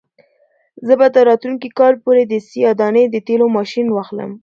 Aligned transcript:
زه 0.85 0.93
به 0.99 1.07
تر 1.13 1.23
راتلونکي 1.29 1.69
کال 1.79 1.93
پورې 2.03 2.21
د 2.27 2.33
سیاه 2.49 2.75
دانې 2.79 3.03
د 3.09 3.15
تېلو 3.27 3.45
ماشین 3.57 3.87
واخلم. 3.91 4.31